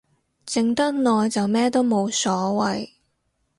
[0.47, 2.89] 靜得耐就咩都冇所謂